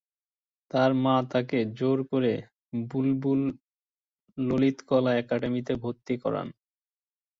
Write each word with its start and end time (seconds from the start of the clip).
তার 0.71 0.91
মা 1.03 1.15
তাকে 1.31 1.57
জোর 1.79 1.99
করে 2.11 2.33
বুলবুল 2.87 3.41
ললিতকলা 4.37 5.11
একাডেমিতে 5.15 5.73
ভর্তি 5.83 6.13
করান। 6.23 6.47